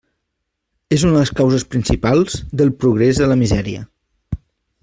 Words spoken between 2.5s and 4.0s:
del «progrés de la misèria».